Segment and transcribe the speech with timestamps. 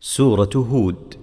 [0.00, 1.14] سورة هود.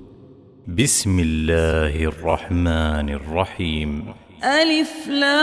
[0.77, 4.13] بسم الله الرحمن الرحيم.
[4.44, 5.34] ألف لام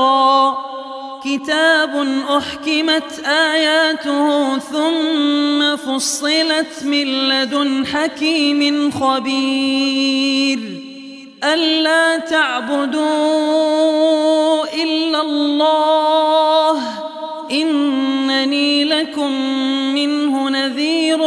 [0.00, 0.54] را.
[1.24, 2.06] كتاب
[2.38, 10.58] أحكمت آياته ثم فصلت من لدن حكيم خبير.
[11.44, 13.04] ألا تعبدوا
[14.82, 16.82] إلا الله.
[17.52, 19.32] إنني لكم
[19.94, 21.18] منه نذير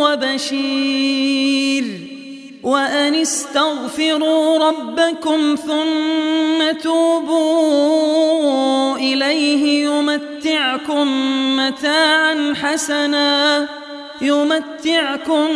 [0.00, 1.84] وبشير.
[2.62, 8.18] وأن استغفروا ربكم ثم توبوا
[8.96, 11.06] إليه يمتعكم
[11.56, 13.68] متاعا حسنا
[14.20, 15.46] يمتعكم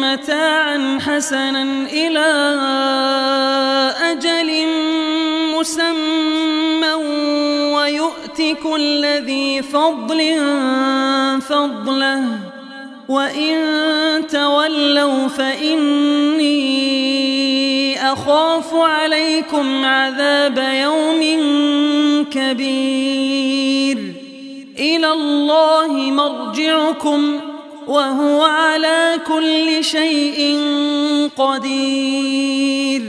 [0.00, 1.62] متاعا حسنا
[1.92, 2.26] إلى
[4.02, 4.66] أجل
[5.54, 6.94] مسمى
[8.40, 10.20] ويؤت كل ذي فضل
[11.40, 12.24] فضله
[13.08, 13.56] وإن
[14.32, 16.52] تولوا فإني
[18.12, 21.20] أخاف عليكم عذاب يوم
[22.30, 23.98] كبير.
[24.78, 27.40] إلى الله مرجعكم
[27.86, 30.58] وهو على كل شيء
[31.36, 33.02] قدير.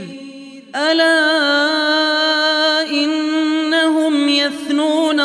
[0.76, 2.11] ألا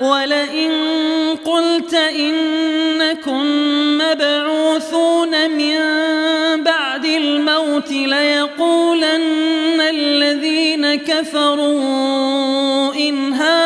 [0.00, 0.72] ولئن
[1.44, 3.42] قلت إنكم
[3.98, 5.76] مبعوثون من
[6.62, 13.65] بعد الموت ليقولن الذين كفروا إن هذا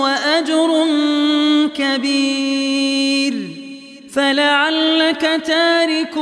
[0.00, 0.86] وأجر
[1.74, 3.34] كبير.
[4.14, 6.14] فلعلك تارك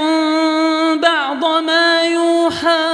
[1.02, 2.93] بعض ما يوحى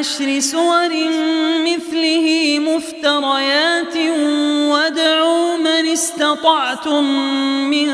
[0.00, 0.92] بعشر سور
[1.64, 3.96] مثله مفتريات
[4.72, 7.04] وادعوا من استطعتم
[7.70, 7.88] من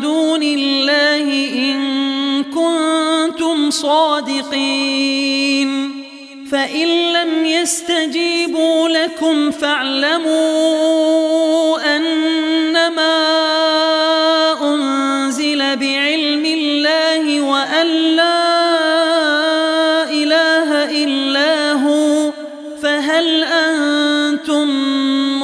[0.00, 5.32] دون الله إن كنتم صادقين.
[6.52, 10.36] فإن لم يستجيبوا لكم فاعلموا
[11.96, 13.71] أنما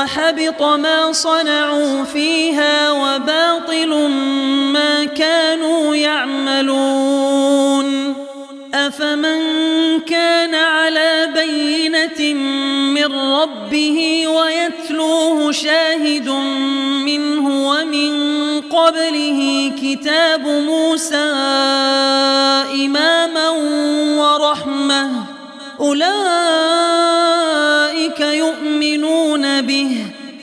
[0.00, 4.08] وحبط ما صنعوا فيها وباطل
[4.72, 7.50] ما كانوا يعملون.
[8.74, 9.40] أفمن
[10.00, 12.34] كان على بينة
[12.94, 16.28] من ربه ويتلوه شاهد
[17.04, 18.12] منه ومن
[18.60, 21.32] قبله كتاب موسى
[22.74, 23.48] إماما
[24.18, 25.10] ورحمة
[25.80, 27.39] أولئك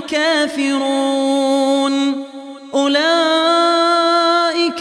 [0.00, 1.86] كافرون.
[2.74, 3.06] أولئك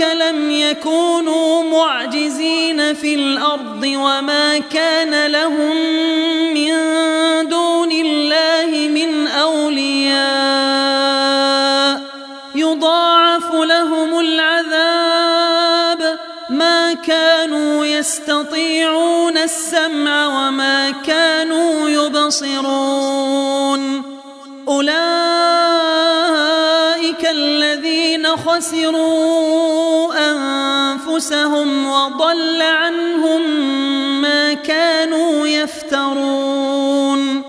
[0.02, 5.78] لم يكونوا معجزين في الأرض وما كان لهم
[28.56, 33.42] خسروا أنفسهم وضل عنهم
[34.22, 37.42] ما كانوا يفترون.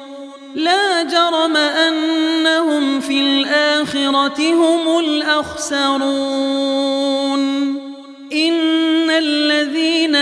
[0.55, 6.07] لا جرم أنهم في الآخرة هم الأخسرون.
[8.33, 10.17] إن الذين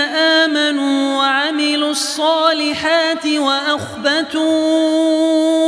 [0.45, 4.55] آمنوا وعملوا الصالحات وأخبتوا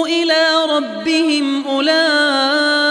[0.07, 2.86] إلى ربهم أولئك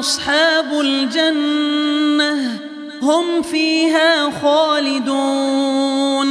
[0.00, 2.58] أصحاب الجنة
[3.02, 6.30] هم فيها خالدون.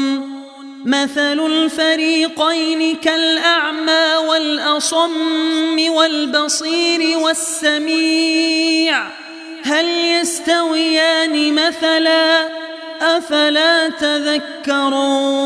[0.86, 9.08] مثل الفريقين كالأعمى والأصم والبصير والسميع.
[9.64, 12.50] هل يستويان مثلا؟
[13.02, 15.40] أفلا تذكرون.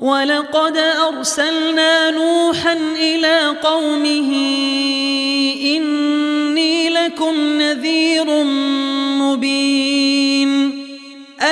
[0.00, 4.32] ولقد أرسلنا نوحا إلى قومه
[6.54, 8.44] إني لكم نذير
[9.18, 10.50] مبين.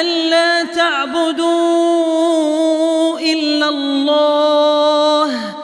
[0.00, 1.48] ألا تعبدوا
[3.20, 5.54] إلا الله.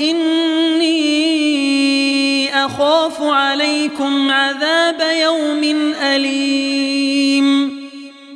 [0.00, 0.96] إني
[2.64, 6.85] أخاف عليكم عذاب يوم أليم.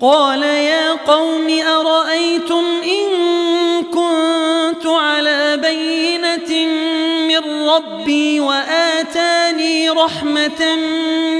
[0.00, 3.08] قال يا قوم أرأيتم إن
[3.84, 6.66] كنت على بينة
[7.26, 10.76] من ربي وآتاني رحمة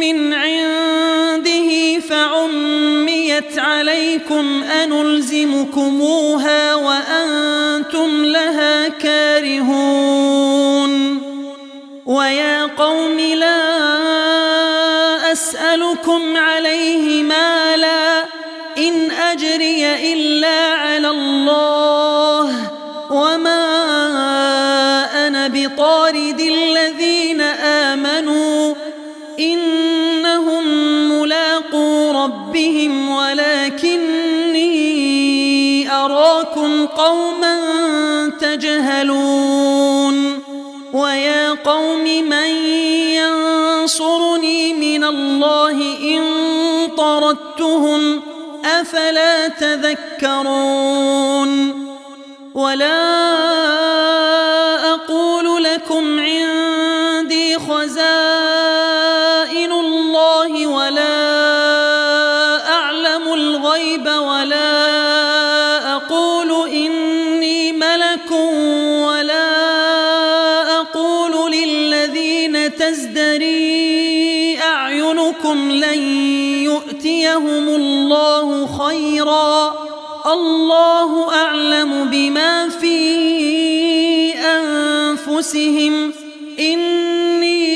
[0.01, 10.29] من عنده فعميت عليكم أنلزمكموها وأنتم لها كارهون
[12.07, 13.69] ويا قوم لا
[15.33, 17.48] أسألكم عليه مالا
[36.97, 37.59] قوما
[38.41, 40.39] تجهلون
[40.93, 42.49] ويا قوم من
[43.15, 46.23] ينصرني من الله إن
[46.97, 48.23] طردتهم
[48.65, 50.79] أفلا تذكرون
[52.55, 53.29] ولا
[54.95, 58.28] أقول لكم عندي خزائن
[77.29, 79.75] يؤتيهم الله خيرا
[80.27, 82.99] الله أعلم بما في
[84.35, 86.13] أنفسهم
[86.59, 87.69] إني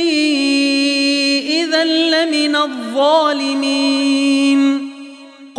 [1.62, 4.41] إذا لمن الظالمين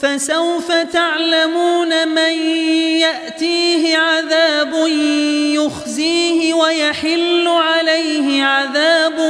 [0.00, 2.32] فسوف تعلمون من
[3.00, 4.74] يأتيه عذاب
[5.54, 9.20] يخزيه ويحل عليه عذاب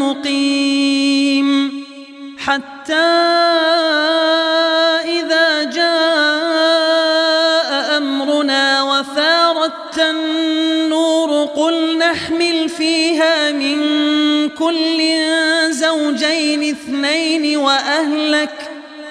[0.00, 1.84] مقيم.
[2.38, 2.94] حتى
[5.04, 6.94] إذا جاء
[7.96, 13.78] أمرنا وفارت النور قل نحمل فيها من
[14.48, 15.02] كل
[15.70, 18.73] زوجين اثنين وأهلك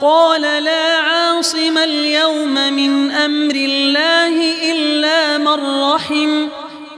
[0.00, 6.48] قال لا عاصم اليوم من أمر الله إلا من رحم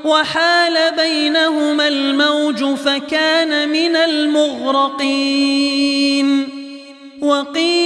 [0.05, 5.49] وحال بينهما الموج فكان من المغرقين
[7.21, 7.78] وقيل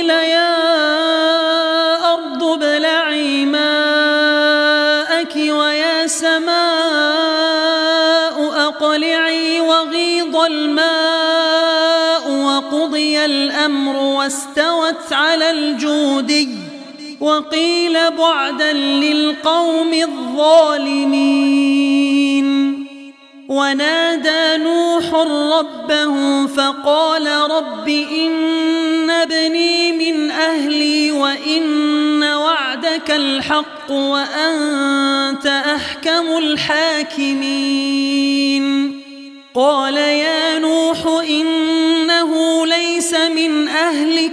[15.73, 16.49] الجودي
[17.21, 21.63] وقيل بعدا للقوم الظالمين.
[23.49, 25.15] ونادى نوح
[25.59, 37.83] ربه فقال رب إن ابني من أهلي وإن وعدك الحق وأنت أحكم الحاكمين.
[39.55, 44.33] قال يا نوح إنه ليس من أهلك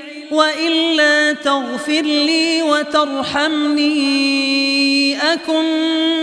[0.31, 3.91] وإلا تغفر لي وترحمني
[5.33, 5.65] أكن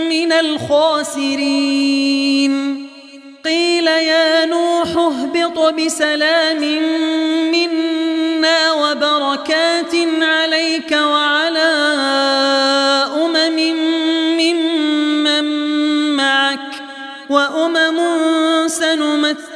[0.09, 1.99] من الخاسرين.
[3.45, 6.61] قيل يا نوح اهبط بسلام
[7.51, 11.18] منا وبركات عليك وعلى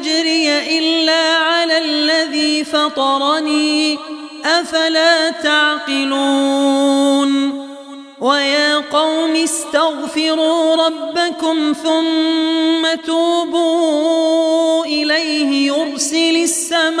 [0.00, 3.98] أجري إلا على الذي فطرني.
[4.44, 7.30] أفلا تعقلون؟
[8.20, 17.00] ويا قوم استغفروا ربكم ثم توبوا إليه يرسل السماء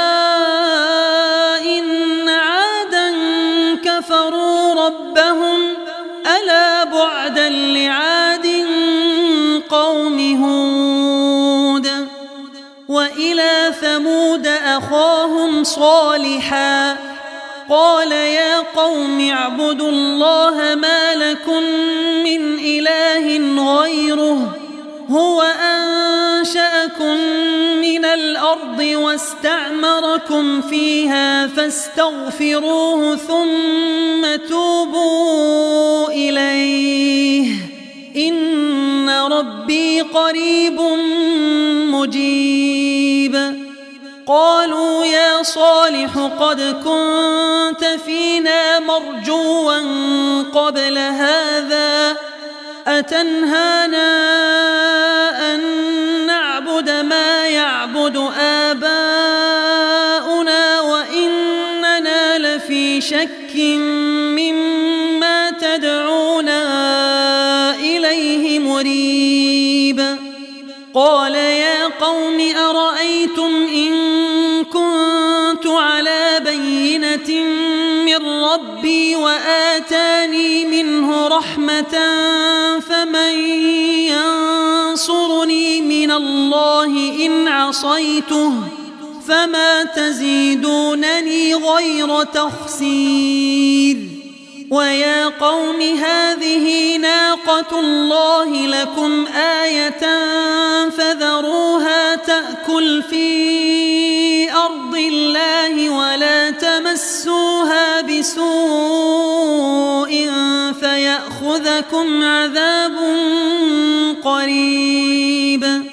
[14.41, 16.97] ثمود أخاهم صالحا
[17.69, 21.63] قال يا قوم اعبدوا الله ما لكم
[22.23, 23.37] من إله
[23.77, 24.57] غيره
[25.09, 27.17] هو أنشأكم
[27.81, 37.47] من الأرض واستعمركم فيها فاستغفروه ثم توبوا إليه
[38.15, 40.81] إن ربي قريب
[41.91, 43.60] مجيب
[44.27, 49.77] قالوا يا صالح قد كنت فينا مرجوا
[50.53, 52.15] قبل هذا
[52.87, 54.09] أتنهانا
[55.53, 55.61] أن
[56.25, 57.30] نعبد ما
[79.15, 81.95] وآتاني منه رحمة
[82.79, 83.33] فمن
[84.91, 88.53] ينصرني من الله إن عصيته
[89.27, 94.10] فما تزيدونني غير تخسير.
[94.71, 99.99] ويا قوم هذه ناقة الله لكم آية
[100.89, 108.41] فذروها تأكل في أرض الله ولا تمسوها بسوء
[110.79, 112.95] فيأخذكم عذاب
[114.23, 115.83] قريب.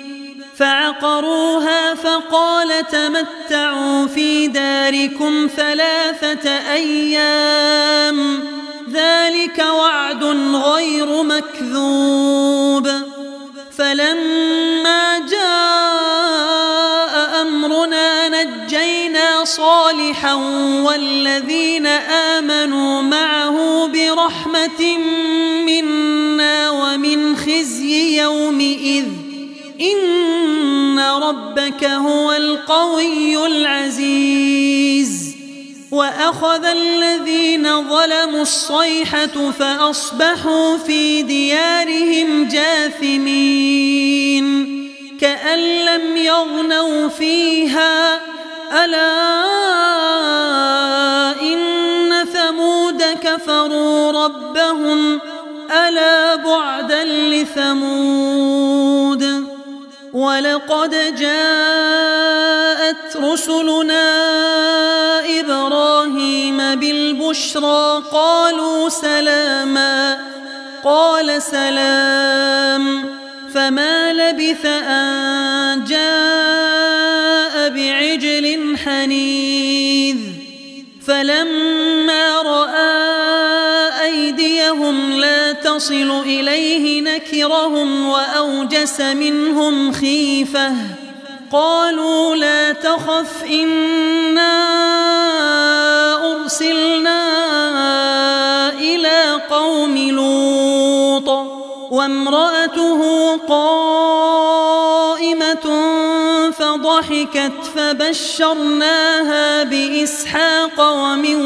[0.57, 8.58] فعقروها فقال تمتعوا في داركم ثلاثة أيام.
[8.99, 12.89] ذلك وعد غير مكذوب.
[13.79, 20.35] فلما جاء أمرنا نجينا صالحا
[20.85, 21.87] والذين
[22.37, 24.99] آمنوا معه برحمة
[25.67, 29.07] منا ومن خزي يومئذ.
[29.81, 35.28] إن ربك هو القوي العزيز.
[35.91, 43.99] وأخذ الذين ظلموا الصيحة فأصبحوا في ديارهم جاثمين
[45.21, 48.21] كأن لم يغنوا فيها
[48.85, 49.39] ألا
[51.43, 55.21] إن ثمود كفروا ربهم
[55.71, 58.69] ألا بعدا لثمود
[60.13, 64.29] ولقد جاءت رسلنا
[67.29, 70.19] بالبشرى قالوا سلاما
[70.85, 73.05] قال سلام
[73.55, 80.17] فما لبث أن جاء بعجل حنيذ.
[81.07, 82.99] فلما رأى
[84.05, 90.73] أيديهم لا تصل إليه نكرهم وأوجس منهم خيفة
[91.53, 94.98] قالوا لا تخف إنا
[96.49, 97.21] أرسلنا
[98.81, 101.29] إلى قوم لوط
[101.91, 103.01] وامرأته
[103.49, 104.87] قائمة
[106.51, 111.37] فضحكت فبشرناها بإسحاق ومن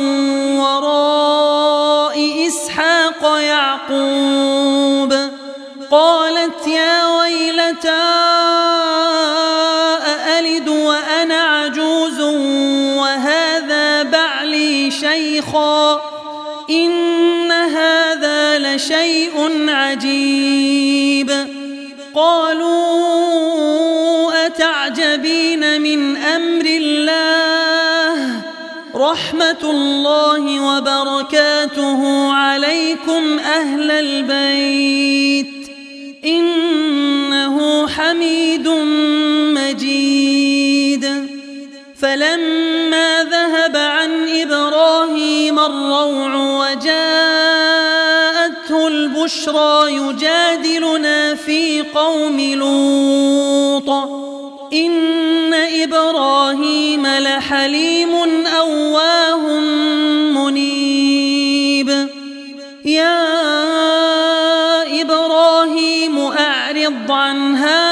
[0.58, 5.14] وراء إسحاق يعقوب
[5.90, 8.31] قالت يا ويلتى
[15.32, 16.00] شيخا
[16.70, 21.46] إن هذا لشيء عجيب.
[22.14, 22.86] قالوا
[24.46, 28.40] أتعجبين من أمر الله؟
[28.94, 35.70] رحمة الله وبركاته عليكم أهل البيت.
[36.24, 38.68] إنه حميد
[39.58, 41.28] مجيد.
[42.00, 43.41] فلما إبراهيم
[45.66, 47.12] الروع وجاءته
[48.88, 53.88] البشرى يجادلنا في قوم لوط.
[54.72, 59.60] إن إبراهيم لحليم أواه
[60.38, 62.08] منيب.
[62.84, 63.22] يا
[65.00, 67.91] إبراهيم أعرض عن هذا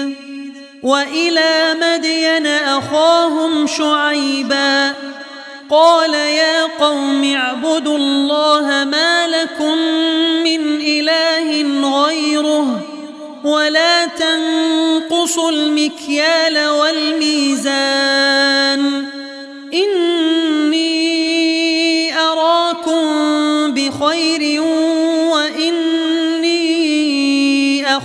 [0.91, 4.93] وإلى مدين أخاهم شعيبا
[5.69, 9.77] قال يا قوم اعبدوا الله ما لكم
[10.43, 11.63] من إله
[12.05, 12.81] غيره
[13.43, 18.01] ولا تنقصوا المكيال والميزان
[19.73, 21.01] إني
[22.19, 23.03] أراكم
[23.73, 24.61] بخير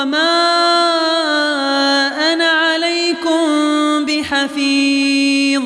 [0.00, 0.32] وما
[2.32, 3.40] أنا عليكم
[4.04, 5.62] بحفيظ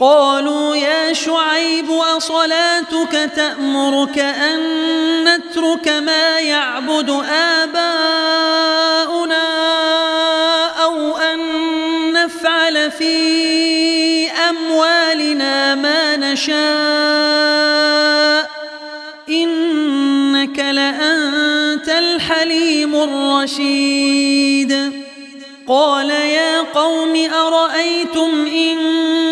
[0.00, 4.60] قالوا يا شعيب أصلاتك تأمرك أن
[5.24, 7.10] نترك ما يعبد
[7.60, 7.88] آباؤنا
[10.82, 11.38] أو أن
[12.12, 16.58] نفعل في أموالنا ما نشاء
[22.48, 24.92] الحليم الرشيد.
[25.68, 28.78] قال يا قوم أرأيتم إن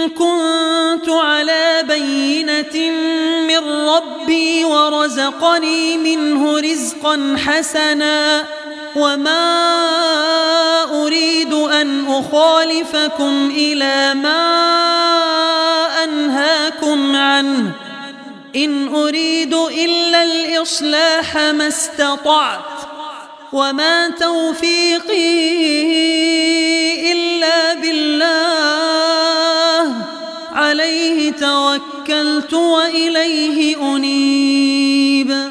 [0.08, 2.90] كنت على بينة
[3.48, 8.44] من ربي ورزقني منه رزقا حسنا
[8.96, 9.44] وما
[11.04, 14.46] أريد أن أخالفكم إلى ما
[16.04, 17.72] أنهاكم عنه.
[18.56, 22.95] إن أريد إلا الإصلاح ما استطعت.
[23.52, 25.42] وما توفيقي
[27.12, 28.36] إلا بالله.
[30.52, 35.50] عليه توكلت وإليه أنيب.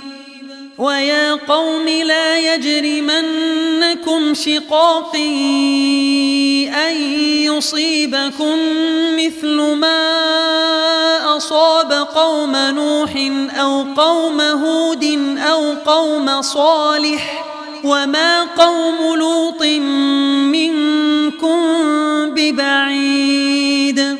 [0.77, 5.19] ويا قوم لا يجرمنكم شقاقي
[6.69, 7.01] أن
[7.41, 8.57] يصيبكم
[9.17, 13.11] مثل ما أصاب قوم نوح
[13.59, 17.54] أو قوم هود أو قوم صالح.
[17.85, 19.63] وما قوم لوط
[20.51, 21.59] منكم
[22.35, 24.17] ببعيد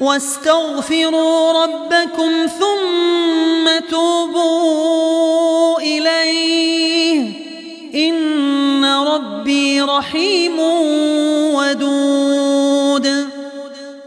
[0.00, 7.32] واستغفروا ربكم ثم توبوا إليه
[7.94, 10.58] إن ربي رحيم
[11.54, 12.81] ودود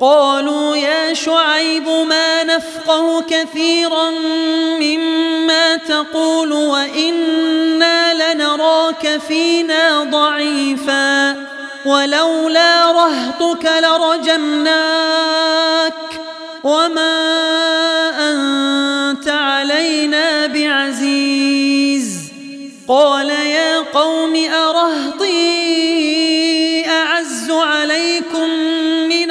[0.05, 4.09] قالوا يا شعيب ما نفقه كثيرا
[4.79, 11.35] مما تقول وإنا لنراك فينا ضعيفا
[11.85, 15.13] ولولا رهطك لرجمناك
[16.63, 17.15] وما
[18.29, 22.25] أنت علينا بعزيز.
[22.87, 25.35] قال يا قوم أرهطي
[26.89, 28.84] أعز عليكم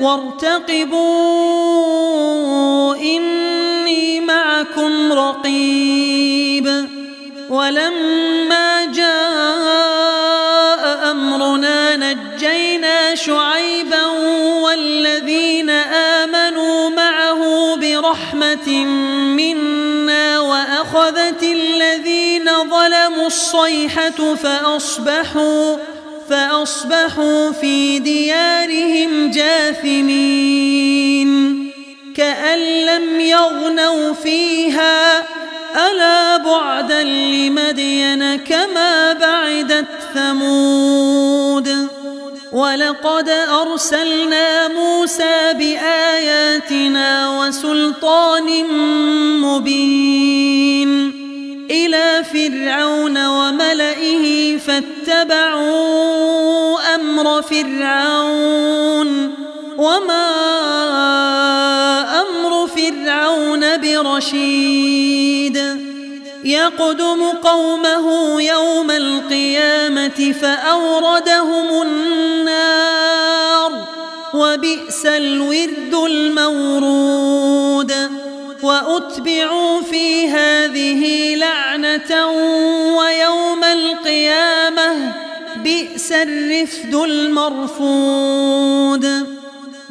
[0.00, 1.10] وارتقبوا
[2.96, 6.88] إني معكم رقيب.
[7.50, 10.00] ولما جاء
[11.10, 14.06] أمرنا نجينا شعيبا
[14.62, 18.84] والذين آمنوا معه برحمة
[19.36, 25.76] منا وأخذت الذين ظلموا الصيحة فأصبحوا
[26.30, 30.50] فأصبحوا في ديارهم جاثمين.
[32.16, 35.18] كأن لم يغنوا فيها
[35.88, 41.88] ألا بعدا لمدين كما بعدت ثمود.
[42.52, 48.64] ولقد أرسلنا موسى بآياتنا وسلطان
[49.40, 51.20] مبين.
[51.70, 54.58] إلى فرعون وملئه
[55.10, 59.34] فاتبعوا أمر فرعون
[59.78, 60.30] وما
[62.20, 65.56] أمر فرعون برشيد
[66.44, 73.72] يقدم قومه يوم القيامة فأوردهم النار
[74.34, 77.92] وبئس الورد المورود
[78.62, 82.26] وأتبعوا في هذه لعنة
[82.96, 85.12] ويوم القيامة
[85.56, 89.04] بئس الرفد المرفود.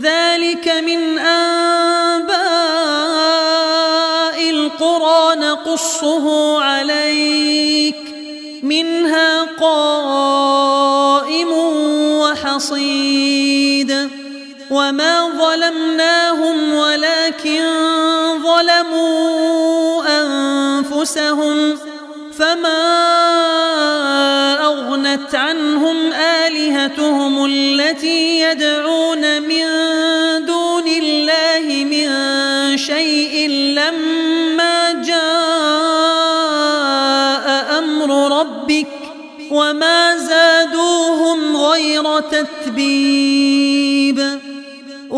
[0.01, 2.39] ذلك من أنباء
[4.49, 7.95] القرى نقصه عليك
[8.63, 11.49] منها قائم
[12.19, 14.18] وحصيد.
[14.71, 17.61] وما ظلمناهم ولكن
[18.43, 21.77] ظلموا أنفسهم
[22.37, 22.79] فما
[24.65, 29.65] أغنت عنهم آلهتهم التي يدعون من
[30.45, 32.07] دون الله من
[32.77, 35.19] شيء لما جاء
[37.79, 38.87] أمر ربك
[39.51, 43.58] وما زادوهم غير تتبيب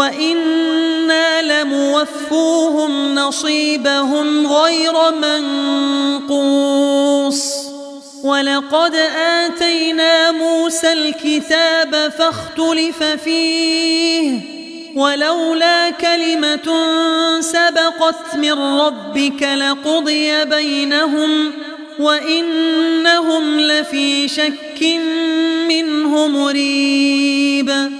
[0.00, 4.92] وإنا لموفوهم نصيبهم غير
[6.22, 7.44] منقوص
[8.24, 8.94] ولقد
[9.44, 14.40] آتينا موسى الكتاب فاختلف فيه
[14.96, 16.68] ولولا كلمة
[17.40, 21.52] سبقت من ربك لقضي بينهم
[21.98, 24.82] وإنهم لفي شك
[25.68, 27.99] منه مريب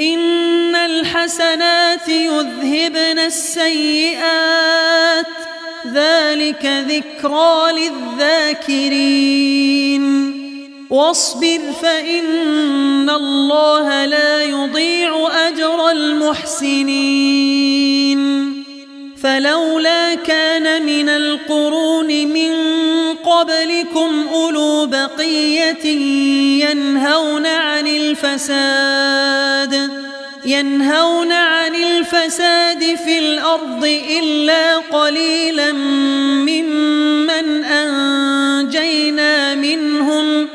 [0.00, 5.26] إن الحسنات يذهبن السيئات.
[5.94, 10.04] ذلك ذكرى للذاكرين.
[10.90, 18.18] واصبر فإن الله لا يضيع أجر المحسنين.
[19.22, 22.50] فلولا كان من القرون من
[23.24, 25.86] قبلكم أولو بقية
[26.64, 29.68] ينهون عن الفساد
[30.44, 33.84] ينهون عن الفساد في الأرض
[34.18, 40.48] إلا قليلا ممن أنجينا منهم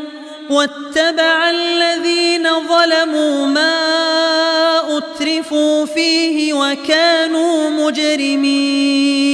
[0.50, 3.74] واتبع الذين ظلموا ما
[4.98, 9.34] أترفوا فيه وكانوا مجرمين.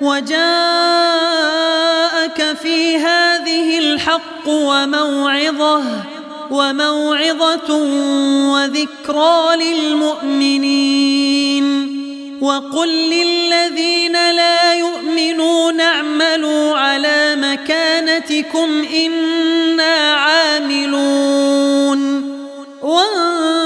[0.00, 0.36] وجاءك
[2.62, 5.82] في هذه الحق وموعظة
[6.50, 7.74] وموعظة
[8.52, 10.86] وذكرى للمؤمنين.
[12.40, 21.96] وقل للذين لا يؤمنون اعملوا على مكانتكم إنا عاملون.
[22.82, 23.65] وانتظروا